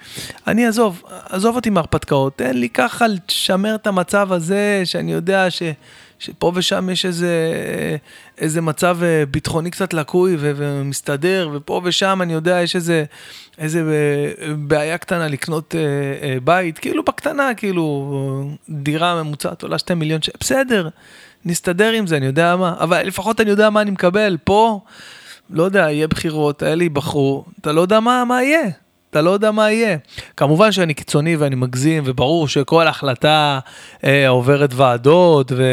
[0.48, 5.62] אני עזוב, עזוב אותי מהרפתקאות, תן לי ככה לשמר את המצב הזה, שאני יודע ש...
[6.20, 7.52] שפה ושם יש איזה,
[8.38, 13.06] איזה מצב אה, ביטחוני קצת לקוי ו- ומסתדר, ופה ושם אני יודע, יש איזה,
[13.58, 15.82] איזה אה, בעיה קטנה לקנות אה,
[16.28, 18.14] אה, בית, כאילו בקטנה, כאילו
[18.70, 20.90] דירה ממוצעת עולה 2 מיליון שקל, בסדר,
[21.46, 24.80] נסתדר עם זה, אני יודע מה, אבל לפחות אני יודע מה אני מקבל, פה,
[25.50, 28.70] לא יודע, יהיה בחירות, האלה ייבחרו, אתה לא יודע מה, מה יהיה.
[29.10, 29.98] אתה לא יודע מה יהיה.
[30.38, 33.60] כמובן שאני קיצוני ואני מגזים, וברור שכל החלטה
[34.04, 35.64] אה, עוברת ועדות, ו,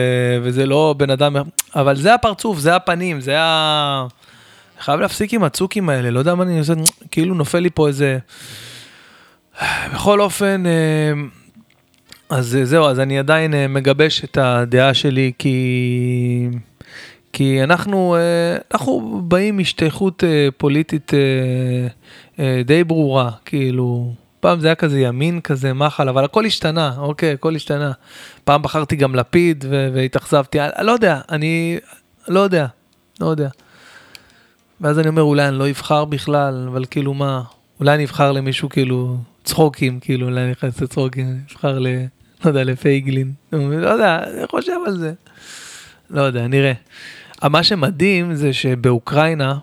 [0.42, 1.36] וזה לא בן אדם,
[1.76, 4.06] אבל זה הפרצוף, זה הפנים, זה ה...
[4.80, 6.72] חייב להפסיק עם הצוקים האלה, לא יודע מה אני עושה,
[7.10, 8.18] כאילו נופל לי פה איזה...
[9.94, 11.12] בכל אופן, אה,
[12.28, 16.48] אז זהו, אז אני עדיין אה, מגבש את הדעה שלי, כי...
[17.34, 21.88] כי אנחנו, אה, אנחנו באים משתייכות אה, פוליטית אה,
[22.64, 27.54] די ברורה, כאילו, פעם זה היה כזה ימין כזה, מחל, אבל הכל השתנה, אוקיי, הכל
[27.56, 27.92] השתנה.
[28.44, 31.78] פעם בחרתי גם לפיד והתאכזבתי, אני לא יודע, אני
[32.28, 32.66] לא יודע,
[33.20, 33.48] לא יודע.
[34.80, 37.42] ואז אני אומר, אולי אני לא אבחר בכלל, אבל כאילו מה,
[37.80, 41.86] אולי אני אבחר למישהו כאילו צחוקים, כאילו, אולי אני נכנס לצחוקים, אני אבחר ל...
[42.44, 45.12] לא יודע, לפייגלין, לא יודע, אני חושב על זה.
[46.10, 46.72] לא יודע, נראה.
[47.42, 49.58] מה שמדהים זה שבאוקראינה,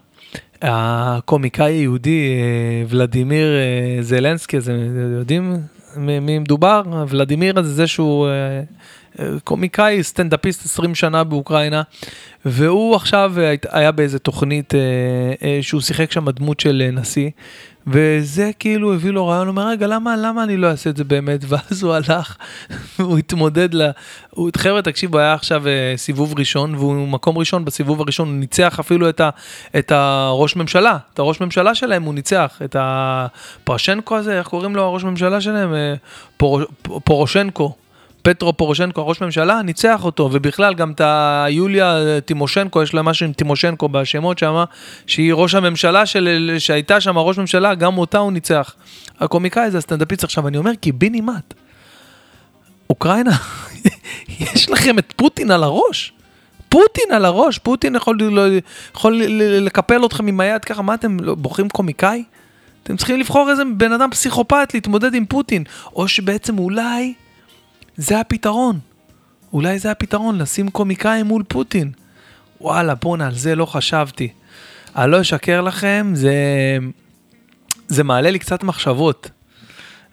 [0.62, 4.72] הקומיקאי היהודי אה, ולדימיר אה, זלנסקי, אז
[5.18, 5.58] יודעים
[5.96, 6.82] מי מדובר?
[7.08, 8.28] ולדימיר הזה זה שהוא
[9.44, 11.82] קומיקאי, סטנדאפיסט 20 שנה באוקראינה,
[12.46, 13.34] והוא עכשיו
[13.72, 14.74] היה באיזה תוכנית
[15.62, 17.30] שהוא שיחק שם דמות של נשיא.
[17.88, 21.04] וזה כאילו הביא לו רעיון, הוא אומר, רגע, למה, למה אני לא אעשה את זה
[21.04, 21.42] באמת?
[21.50, 22.38] ואז הוא הלך,
[22.98, 23.90] הוא התמודד ל...
[24.30, 28.36] הוא, חבר'ה, תקשיב, הוא היה עכשיו אה, סיבוב ראשון, והוא מקום ראשון בסיבוב הראשון, הוא
[28.36, 29.30] ניצח אפילו את, ה,
[29.80, 34.84] את הראש ממשלה, את הראש ממשלה שלהם הוא ניצח, את הפרשנקו הזה, איך קוראים לו
[34.84, 35.74] הראש ממשלה שלהם?
[35.74, 35.94] אה,
[36.38, 36.62] פור,
[37.04, 37.76] פורושנקו.
[38.22, 43.34] פטרו פורושנקו, ראש ממשלה, ניצח אותו, ובכלל גם את היוליה טימושנקו, יש לה משהו עם
[43.34, 44.64] טימושנקו בשמות שם,
[45.08, 48.76] שהיא ראש הממשלה של, שהייתה שם ראש ממשלה, גם אותה הוא ניצח.
[49.20, 51.54] הקומיקאי זה הסטנדאפיסט עכשיו, אני אומר קיבינימט.
[52.90, 53.38] אוקראינה,
[54.40, 56.14] יש לכם את פוטין על הראש.
[56.70, 58.18] פוטין על הראש, פוטין יכול,
[58.96, 59.22] יכול
[59.62, 62.24] לקפל אתכם עם היד ככה, מה אתם לא, בוחרים קומיקאי?
[62.84, 65.64] אתם צריכים לבחור איזה בן אדם פסיכופת להתמודד עם פוטין,
[65.96, 67.14] או שבעצם אולי
[68.02, 68.80] זה הפתרון.
[69.54, 71.92] אולי זה הפתרון, לשים קומיקאים מול פוטין.
[72.62, 74.30] וואלה, בואנה, על זה לא חשבתי.
[74.96, 76.34] אני לא אשקר לכם, זה,
[77.88, 79.30] זה מעלה לי קצת מחשבות.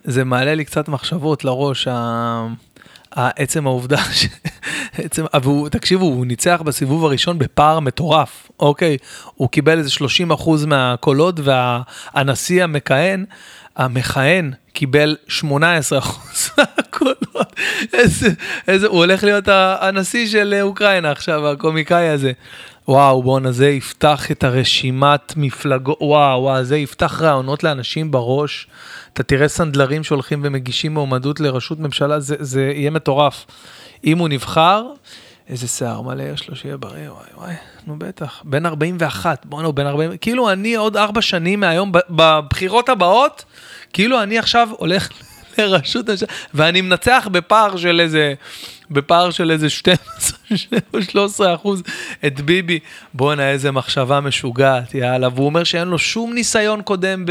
[0.04, 1.88] זה מעלה לי קצת מחשבות לראש,
[3.10, 4.26] עצם העובדה ש...
[4.98, 8.96] עצם, והוא, תקשיבו, הוא ניצח בסיבוב הראשון בפער מטורף, אוקיי?
[9.34, 13.24] הוא קיבל איזה 30 אחוז מהקולות, והנשיא המכהן,
[13.78, 17.52] המכהן קיבל 18 אחוז מהקולות.
[17.92, 18.28] איזה,
[18.68, 19.44] איזה, הוא הולך להיות
[19.80, 22.32] הנשיא של אוקראינה עכשיו, הקומיקאי הזה.
[22.88, 28.66] וואו, בואנה, זה יפתח את הרשימת מפלגות, וואו, וואו, זה יפתח רעיונות לאנשים בראש.
[29.12, 33.46] אתה תראה סנדלרים שהולכים ומגישים מועמדות לראשות ממשלה, זה, זה יהיה מטורף.
[34.04, 34.84] אם הוא נבחר,
[35.48, 37.54] איזה שיער מלא יש לו, שיהיה בריא, וואי וואי,
[37.86, 38.42] נו בטח.
[38.44, 43.44] בן 41, בואנה, הוא בן 40, כאילו אני עוד ארבע שנים מהיום, בבחירות הבאות,
[43.92, 45.08] כאילו אני עכשיו הולך
[45.58, 48.34] לראשות הממשלה, ואני מנצח בפער של איזה,
[48.90, 50.38] בפער של איזה 12
[51.00, 51.82] 13 אחוז
[52.26, 52.78] את ביבי.
[53.14, 55.28] בואנה, איזה מחשבה משוגעת, יאללה.
[55.34, 57.24] והוא אומר שאין לו שום ניסיון קודם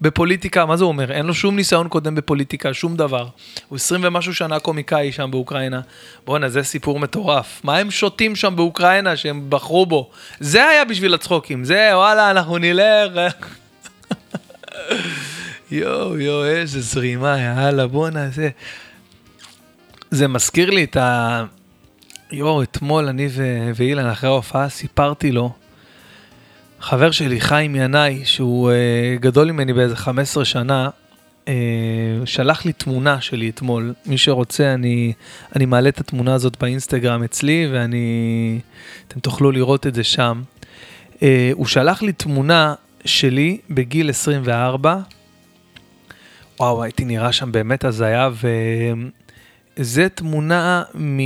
[0.00, 1.12] בפוליטיקה, מה זה אומר?
[1.12, 3.26] אין לו שום ניסיון קודם בפוליטיקה, שום דבר.
[3.68, 5.80] הוא 20 ומשהו שנה קומיקאי שם באוקראינה.
[6.24, 7.60] בואנה, זה סיפור מטורף.
[7.64, 10.10] מה הם שותים שם באוקראינה שהם בחרו בו?
[10.40, 13.34] זה היה בשביל הצחוקים, זה, וואלה, אנחנו נלך.
[15.72, 18.50] יואו, יואו, איזה זרימה, יאללה, בואנה, זה...
[20.10, 21.44] זה מזכיר לי את ה...
[22.32, 23.70] יואו, אתמול אני ו...
[23.74, 25.52] ואילן אחרי ההופעה סיפרתי לו,
[26.80, 30.88] חבר שלי, חיים ינאי, שהוא uh, גדול ממני באיזה 15 שנה,
[31.44, 31.48] uh,
[32.24, 33.94] שלח לי תמונה שלי אתמול.
[34.06, 35.12] מי שרוצה, אני,
[35.56, 38.58] אני מעלה את התמונה הזאת באינסטגרם אצלי, ואני...
[39.08, 40.42] אתם תוכלו לראות את זה שם.
[41.14, 41.20] Uh,
[41.52, 44.96] הוא שלח לי תמונה שלי בגיל 24,
[46.62, 48.30] וואו, הייתי נראה שם באמת הזיה,
[49.78, 51.20] וזה תמונה מ...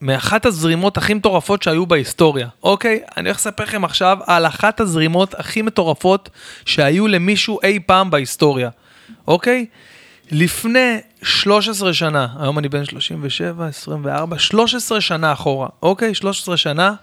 [0.00, 3.00] מאחת הזרימות הכי מטורפות שהיו בהיסטוריה, אוקיי?
[3.16, 6.30] אני הולך לספר לכם עכשיו על אחת הזרימות הכי מטורפות
[6.64, 8.70] שהיו למישהו אי פעם בהיסטוריה,
[9.26, 9.66] אוקיי?
[10.30, 16.14] לפני 13 שנה, היום אני בן 37, 24, 13 שנה אחורה, אוקיי?
[16.14, 16.94] 13 שנה,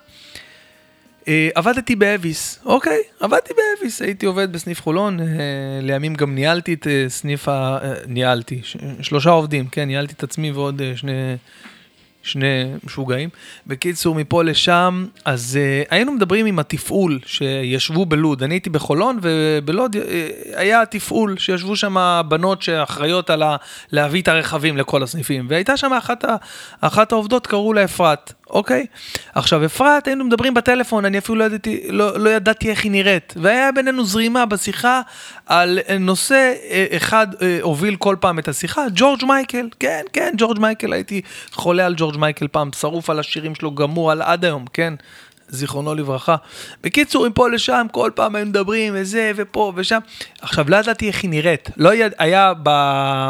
[1.56, 5.26] עבדתי באביס, אוקיי, עבדתי באביס, הייתי עובד בסניף חולון, אה,
[5.82, 7.80] לימים גם ניהלתי את אה, סניף ה...
[8.08, 8.62] ניהלתי,
[9.02, 11.36] שלושה עובדים, כן, ניהלתי את עצמי ועוד שני...
[12.26, 13.30] שני משוגעים.
[13.68, 18.44] בקיצור, מפה לשם, אז uh, היינו מדברים עם התפעול שישבו בלוד.
[18.44, 20.00] אני הייתי בחולון, ובלוד uh,
[20.56, 23.56] היה תפעול שישבו שם בנות שאחראיות על ה...
[23.92, 25.46] להביא את הרכבים לכל הסניפים.
[25.50, 26.36] והייתה שם אחת, ה...
[26.82, 28.34] אחת העובדות, קראו לה אפרת.
[28.56, 28.86] אוקיי?
[29.36, 33.34] עכשיו, אפרת, היינו מדברים בטלפון, אני אפילו לא ידעתי, לא, לא ידעתי איך היא נראית.
[33.38, 35.02] והיה בינינו זרימה בשיחה
[35.46, 39.70] על נושא אה, אחד אה, הוביל כל פעם את השיחה, ג'ורג' מייקל.
[39.80, 44.12] כן, כן, ג'ורג' מייקל, הייתי חולה על ג'ורג' מייקל פעם, שרוף על השירים שלו, גמור
[44.12, 44.94] על עד היום, כן?
[45.56, 46.36] זיכרונו לברכה.
[46.84, 50.00] בקיצור, מפה לשם, כל פעם היינו מדברים, וזה, ופה, ושם.
[50.42, 51.70] עכשיו, לא ידעתי איך היא נראית.
[51.78, 52.14] לא יד...
[52.18, 52.70] היה ב...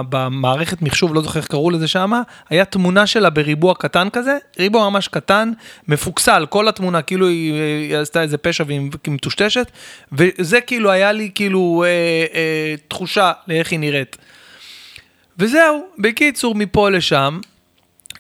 [0.10, 2.12] במערכת מחשוב, לא זוכר איך קראו לזה שם,
[2.50, 5.52] היה תמונה שלה בריבוע קטן כזה, ריבוע ממש קטן,
[5.88, 9.72] מפוקסל, כל התמונה, כאילו היא, היא עשתה איזה פשע והיא מטושטשת,
[10.12, 11.90] וזה כאילו היה לי כאילו אה,
[12.34, 14.18] אה, תחושה לאיך היא נראית.
[15.38, 17.40] וזהו, בקיצור, מפה לשם,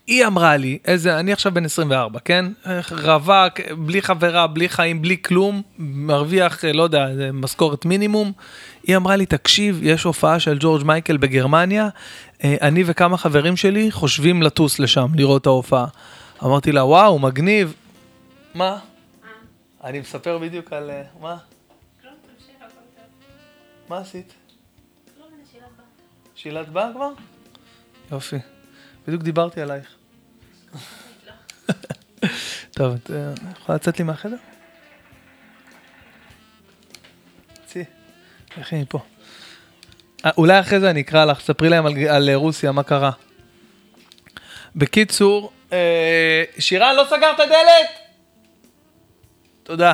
[0.07, 2.45] היא אמרה לי, איזה, אני עכשיו בן 24, כן?
[2.91, 8.31] רווק, בלי חברה, בלי חיים, בלי כלום, מרוויח, לא יודע, משכורת מינימום.
[8.83, 11.89] היא אמרה לי, תקשיב, יש הופעה של ג'ורג' מייקל בגרמניה,
[12.43, 15.85] אה, אני וכמה חברים שלי חושבים לטוס לשם, לראות את ההופעה.
[16.43, 17.73] אמרתי לה, וואו, מגניב.
[18.53, 18.79] מה?
[19.83, 20.89] אני מספר בדיוק על...
[20.89, 21.37] אה, מה?
[23.89, 24.33] מה עשית?
[26.35, 27.09] שילת באה כבר?
[28.11, 28.37] יופי.
[29.07, 29.94] בדיוק דיברתי עלייך.
[32.77, 34.35] טוב, את אה, יכולה לצאת לי מהחדר?
[37.65, 37.83] צאי,
[38.57, 38.99] לכי מפה.
[40.25, 43.11] אה, אולי אחרי זה אני אקרא לך, ספרי להם על, על רוסיה, מה קרה.
[44.75, 48.05] בקיצור, אה, שירן, לא סגרת דלת?
[49.63, 49.93] תודה.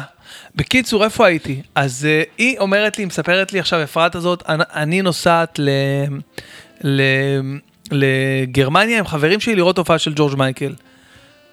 [0.56, 1.62] בקיצור, איפה הייתי?
[1.76, 5.70] אז uh, היא אומרת לי, מספרת לי עכשיו, אפרת הזאת, אני, אני נוסעת ל,
[6.84, 7.02] ל,
[7.92, 10.74] לגרמניה עם חברים שלי לראות הופעה של ג'ורג' מייקל.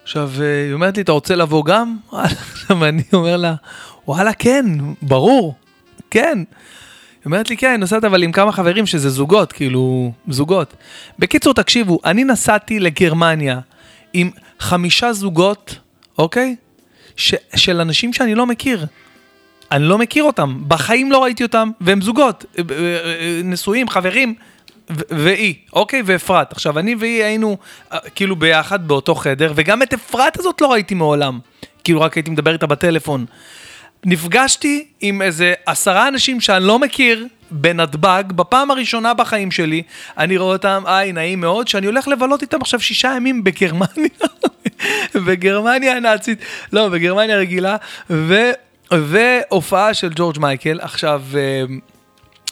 [0.08, 1.96] עכשיו, uh, היא אומרת לי, אתה רוצה לבוא גם?
[2.52, 3.54] עכשיו, אני אומר לה,
[4.06, 4.64] וואלה, כן,
[5.02, 5.54] ברור,
[6.10, 6.38] כן.
[6.38, 10.74] היא אומרת לי, כן, אני נוסעת אבל עם כמה חברים שזה זוגות, כאילו, זוגות.
[11.18, 13.60] בקיצור, תקשיבו, אני נסעתי לגרמניה
[14.12, 15.78] עם חמישה זוגות,
[16.18, 16.56] אוקיי?
[17.16, 18.86] ש, של אנשים שאני לא מכיר.
[19.72, 24.34] אני לא מכיר אותם, בחיים לא ראיתי אותם, והם זוגות, אה, אה, אה, נשואים, חברים,
[24.90, 26.02] והיא, אוקיי?
[26.04, 26.52] ואפרת.
[26.52, 27.56] עכשיו, אני והיא היינו
[28.14, 31.38] כאילו ביחד באותו חדר, וגם את אפרת הזאת לא ראיתי מעולם.
[31.84, 33.26] כאילו, רק הייתי מדבר איתה בטלפון.
[34.04, 39.82] נפגשתי עם איזה עשרה אנשים שאני לא מכיר בנתב"ג, בפעם הראשונה בחיים שלי,
[40.18, 44.08] אני רואה אותם, היי, נעים מאוד, שאני הולך לבלות איתם עכשיו שישה ימים בגרמניה,
[45.26, 46.38] בגרמניה הנאצית,
[46.72, 47.76] לא, בגרמניה רגילה,
[48.10, 48.34] ו...
[48.92, 50.80] והופעה של ג'ורג' מייקל.
[50.80, 51.62] עכשיו, אה,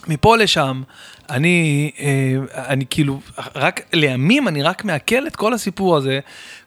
[0.09, 0.83] מפה לשם,
[1.31, 2.37] אני, אה,
[2.73, 3.21] אני כאילו,
[3.55, 6.21] רק לימים אני רק מעכל את כל הסיפור הזה.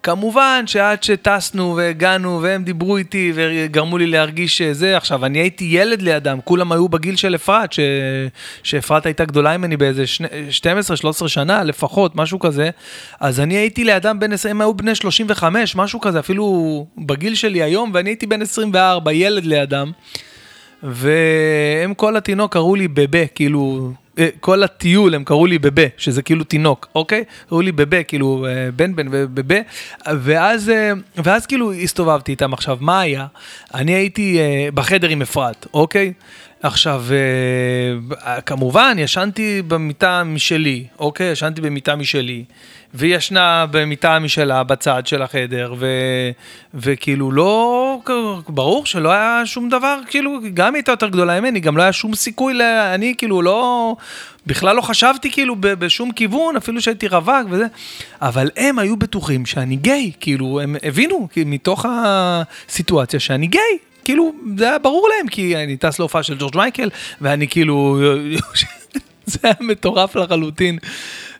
[0.03, 6.01] כמובן שעד שטסנו והגענו והם דיברו איתי וגרמו לי להרגיש שזה, עכשיו אני הייתי ילד
[6.01, 7.79] לידם, כולם היו בגיל של אפרת, ש...
[8.63, 10.03] שאפרת הייתה גדולה ממני באיזה
[11.23, 12.69] 12-13 שנה לפחות, משהו כזה,
[13.19, 17.91] אז אני הייתי לידם בין, הם היו בני 35, משהו כזה, אפילו בגיל שלי היום,
[17.93, 19.91] ואני הייתי בן 24, ילד לידם.
[20.83, 23.93] והם כל התינוק קראו לי בבה, כאילו, אה,
[24.39, 27.23] כל הטיול הם קראו לי בבה, שזה כאילו תינוק, אוקיי?
[27.49, 29.55] קראו לי בבה, כאילו אה, בן בן ובבה,
[30.07, 32.53] ואז, אה, ואז כאילו הסתובבתי איתם.
[32.53, 33.25] עכשיו, מה היה?
[33.73, 34.39] אני הייתי
[34.73, 36.13] בחדר עם אפרת, אוקיי?
[36.63, 37.05] עכשיו,
[38.45, 41.31] כמובן, ישנתי במיטה משלי, אוקיי?
[41.31, 42.43] ישנתי במיטה משלי.
[42.93, 45.87] והיא ישנה במיטה משלה בצד של החדר, ו,
[46.73, 47.99] וכאילו לא,
[48.47, 52.15] ברור שלא היה שום דבר, כאילו, גם הייתה יותר גדולה ממני, גם לא היה שום
[52.15, 53.95] סיכוי, ל, אני כאילו לא,
[54.47, 57.65] בכלל לא חשבתי כאילו בשום כיוון, אפילו שהייתי רווק וזה,
[58.21, 63.77] אבל הם היו בטוחים שאני גיי, כאילו, הם הבינו כאילו, מתוך הסיטואציה שאני גיי,
[64.09, 66.89] כאילו, זה היה ברור להם, כי אני טס להופעה של ג'ורג' מייקל,
[67.21, 67.99] ואני כאילו,
[69.25, 70.77] זה היה מטורף לחלוטין.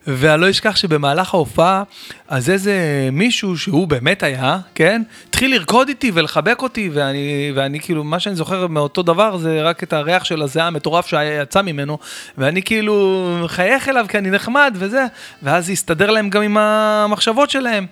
[0.06, 1.82] ואני לא אשכח שבמהלך ההופעה,
[2.28, 5.02] אז איזה מישהו שהוא באמת היה, כן?
[5.28, 9.82] התחיל לרקוד איתי ולחבק אותי, ואני, ואני כאילו, מה שאני זוכר מאותו דבר זה רק
[9.82, 11.98] את הריח של הזיעה המטורף שיצא ממנו,
[12.38, 15.06] ואני כאילו מחייך אליו כי אני נחמד וזה,
[15.42, 17.86] ואז הסתדר להם גם עם המחשבות שלהם.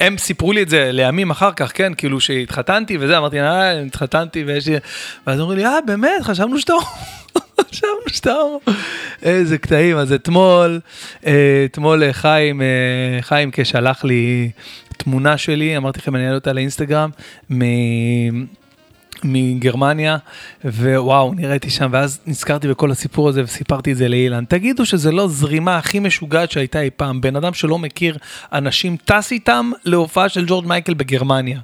[0.00, 4.44] הם סיפרו לי את זה לימים אחר כך, כן, כאילו שהתחתנתי וזה, אמרתי, אה, התחתנתי
[4.44, 4.76] ויש לי...
[5.26, 6.72] ואז אמרו לי, אה, באמת, חשבנו שאתה...
[7.70, 8.34] חשבנו שאתה...
[9.22, 9.96] איזה קטעים.
[9.96, 10.80] אז אתמול,
[11.26, 12.66] אה, אתמול אה, חיים, אה,
[13.20, 14.50] חיים כשלח לי
[14.96, 17.10] תמונה שלי, אמרתי לכם, אני אעלה אותה לאינסטגרם,
[17.52, 17.62] מ...
[19.28, 20.16] מגרמניה,
[20.64, 24.44] ווואו, נראיתי שם, ואז נזכרתי בכל הסיפור הזה וסיפרתי את זה לאילן.
[24.44, 28.18] תגידו שזה לא זרימה הכי משוגעת שהייתה אי פעם, בן אדם שלא מכיר
[28.52, 31.60] אנשים טס איתם להופעה של ג'ורג' מייקל בגרמניה.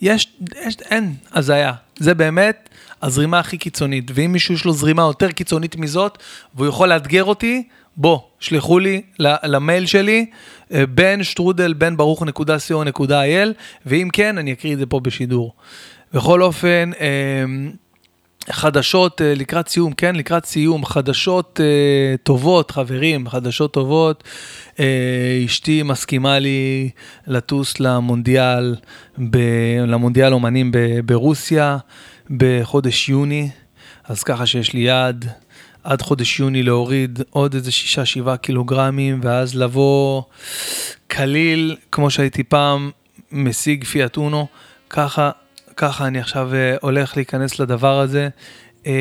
[0.00, 0.28] יש,
[0.64, 1.72] יש, אין, הזיה.
[1.98, 2.68] זה באמת
[3.02, 4.10] הזרימה הכי קיצונית.
[4.14, 6.18] ואם מישהו יש לו זרימה יותר קיצונית מזאת,
[6.54, 7.62] והוא יכול לאתגר אותי,
[7.96, 10.26] בוא, שלחו לי למייל שלי,
[10.72, 12.22] אה, בן שטרודל בן ברוך
[12.84, 13.54] נקודה אייל,
[13.86, 15.54] ואם כן, אני אקריא את זה פה בשידור.
[16.12, 17.70] בכל אופן, אמ,
[18.50, 24.24] חדשות אה, לקראת סיום, כן, לקראת סיום, חדשות אה, טובות, חברים, חדשות טובות.
[24.80, 26.90] אה, אשתי מסכימה לי
[27.26, 28.76] לטוס למונדיאל,
[29.30, 29.38] ב,
[29.86, 31.78] למונדיאל אומנים ב, ברוסיה
[32.30, 33.50] בחודש יוני,
[34.04, 35.28] אז ככה שיש לי יעד
[35.84, 40.22] עד חודש יוני להוריד עוד איזה שישה שבעה קילוגרמים, ואז לבוא
[41.06, 42.90] קליל, כמו שהייתי פעם,
[43.32, 44.46] משיג פיאט אונו,
[44.90, 45.30] ככה
[45.78, 48.28] ככה אני עכשיו אה, הולך להיכנס לדבר הזה.
[48.86, 48.92] אה,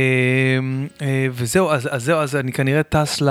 [1.01, 3.21] אה, וזהו, אז, אז זהו, אז אני כנראה טס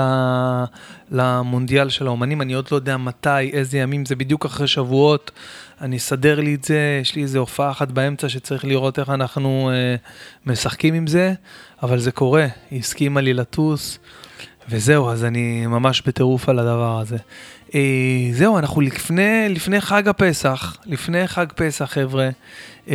[1.11, 5.31] למונדיאל של האומנים, אני עוד לא יודע מתי, איזה ימים, זה בדיוק אחרי שבועות,
[5.81, 9.71] אני אסדר לי את זה, יש לי איזה הופעה אחת באמצע שצריך לראות איך אנחנו
[10.45, 11.33] משחקים עם זה,
[11.83, 13.99] אבל זה קורה, היא הסכימה לי לטוס,
[14.69, 17.17] וזהו, אז אני ממש בטירוף על הדבר הזה.
[18.31, 22.29] זהו, אנחנו לפני, לפני חג הפסח, לפני חג פסח, חבר'ה.
[22.87, 22.93] אמ,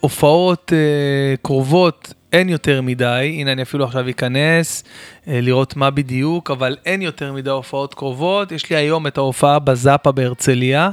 [0.00, 4.84] הופעות אה, קרובות אין יותר מדי, הנה אני אפילו עכשיו אכנס
[5.28, 8.52] אה, לראות מה בדיוק, אבל אין יותר מדי הופעות קרובות.
[8.52, 10.90] יש לי היום את ההופעה בזאפה בהרצליה,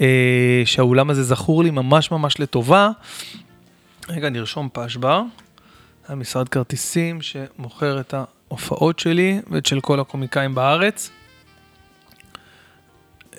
[0.00, 2.90] אה, שהאולם הזה זכור לי ממש ממש לטובה.
[4.08, 5.22] רגע, נרשום פשבר.
[6.08, 8.14] המשרד כרטיסים שמוכר את
[8.54, 11.10] ההופעות שלי ואת של כל הקומיקאים בארץ.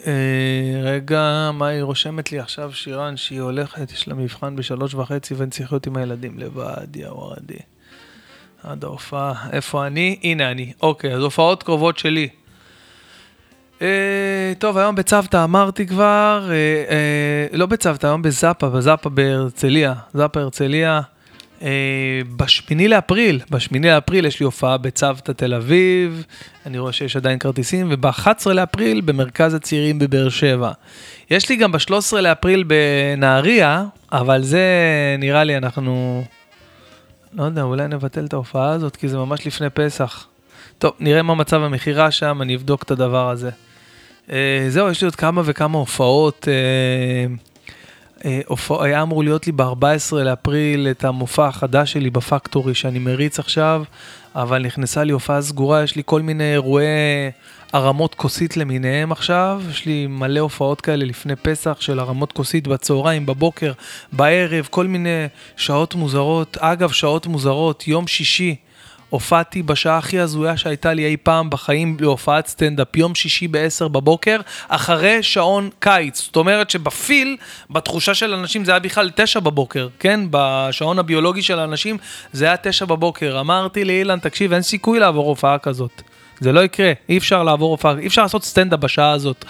[0.07, 5.33] אה, רגע, מה היא רושמת לי עכשיו, שירן, שהיא הולכת, יש לה מבחן בשלוש וחצי
[5.33, 7.59] ואני צריך להיות עם הילדים לבד, יא וואדי.
[8.63, 10.19] עד ההופעה, איפה אני?
[10.23, 10.73] הנה אני.
[10.81, 12.29] אוקיי, אז הופעות קרובות שלי.
[13.81, 16.55] אה, טוב, היום בצוותא אמרתי כבר, אה,
[16.89, 21.01] אה, לא בצוותא, היום בזאפה, בזאפה בהרצליה, זאפה הרצליה.
[21.65, 26.25] אה, בשמיני לאפריל, בשמיני לאפריל יש לי הופעה בצוותא תל אביב,
[26.65, 30.71] אני רואה שיש עדיין כרטיסים, וב-11 לאפריל במרכז הצעירים בבאר שבע.
[31.29, 34.65] יש לי גם ב-13 לאפריל בנהריה, אבל זה
[35.19, 36.23] נראה לי אנחנו...
[37.33, 40.27] לא יודע, אולי נבטל את ההופעה הזאת, כי זה ממש לפני פסח.
[40.77, 43.49] טוב, נראה מה מצב המכירה שם, אני אבדוק את הדבר הזה.
[44.31, 46.47] אה, זהו, יש לי עוד כמה וכמה הופעות.
[46.47, 47.35] אה,
[48.69, 53.83] היה אמור להיות לי ב-14 לאפריל את המופע החדש שלי בפקטורי שאני מריץ עכשיו,
[54.35, 56.85] אבל נכנסה לי הופעה סגורה, יש לי כל מיני אירועי
[57.73, 63.25] הרמות כוסית למיניהם עכשיו, יש לי מלא הופעות כאלה לפני פסח של הרמות כוסית בצהריים,
[63.25, 63.71] בבוקר,
[64.11, 65.25] בערב, כל מיני
[65.57, 66.57] שעות מוזרות.
[66.57, 68.55] אגב, שעות מוזרות, יום שישי.
[69.09, 74.39] הופעתי בשעה הכי הזויה שהייתה לי אי פעם בחיים להופעת סטנדאפ, יום שישי ב-10 בבוקר,
[74.67, 76.21] אחרי שעון קיץ.
[76.21, 77.37] זאת אומרת שבפיל,
[77.69, 80.19] בתחושה של אנשים זה היה בכלל 9 בבוקר, כן?
[80.29, 81.97] בשעון הביולוגי של האנשים
[82.33, 83.39] זה היה 9 בבוקר.
[83.39, 86.01] אמרתי לאילן, תקשיב, אין סיכוי לעבור הופעה כזאת.
[86.39, 89.45] זה לא יקרה, אי אפשר לעבור הופעה, אי אפשר לעשות סטנדאפ בשעה הזאת.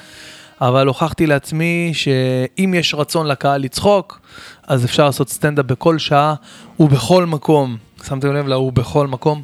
[0.62, 4.20] אבל הוכחתי לעצמי שאם יש רצון לקהל לצחוק,
[4.68, 6.34] אז אפשר לעשות סטנדאפ בכל שעה
[6.80, 7.78] ובכל מקום.
[8.08, 9.42] שמתם לב להוא בכל מקום.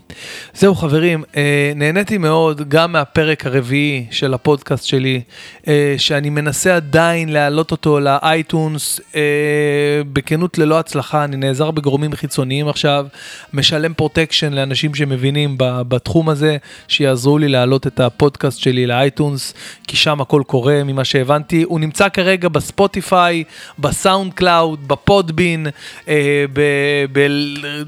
[0.53, 5.21] זהו חברים, אה, נהניתי מאוד גם מהפרק הרביעי של הפודקאסט שלי,
[5.67, 9.21] אה, שאני מנסה עדיין להעלות אותו ל iTunes, אה,
[10.13, 13.05] בכנות ללא הצלחה, אני נעזר בגורמים חיצוניים עכשיו,
[13.53, 19.53] משלם פרוטקשן לאנשים שמבינים בתחום הזה, שיעזרו לי להעלות את הפודקאסט שלי ל iTunes,
[19.87, 21.63] כי שם הכל קורה ממה שהבנתי.
[21.63, 23.43] הוא נמצא כרגע בספוטיפיי,
[23.79, 25.67] ב SoundCloud, ב Podbean,
[26.07, 26.61] אה, ב...
[27.11, 27.27] ב...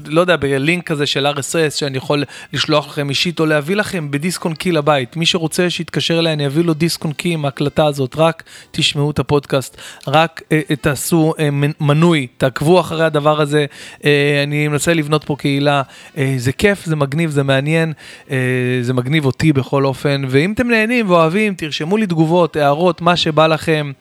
[0.06, 0.44] לא יודע, ב...
[0.64, 4.72] לינק כזה של RSS שאני יכול לשלוח לכם אישית או להביא לכם בדיסק און קי
[4.72, 5.16] לבית.
[5.16, 9.10] מי שרוצה שיתקשר אליי, אני אביא לו דיסק און קי עם ההקלטה הזאת, רק תשמעו
[9.10, 11.48] את הפודקאסט, רק אה תעשו אה,
[11.80, 13.66] מנוי, תעקבו אחרי הדבר הזה.
[14.04, 15.82] אה, אני מנסה לבנות פה קהילה,
[16.18, 17.92] אה, זה כיף, זה מגניב, זה מעניין,
[18.30, 18.36] אה,
[18.82, 23.46] זה מגניב אותי בכל אופן, ואם אתם נהנים ואוהבים, תרשמו לי תגובות, הערות, מה שבא
[23.46, 23.92] לכם.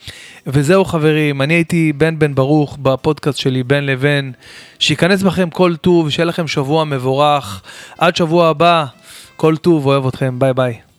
[0.47, 4.31] וזהו חברים, אני הייתי בן בן ברוך בפודקאסט שלי, בין לבין.
[4.79, 7.61] שייכנס בכם כל טוב, שיהיה לכם שבוע מבורך.
[7.97, 8.85] עד שבוע הבא,
[9.35, 10.92] כל טוב, אוהב אתכם, ביי ביי.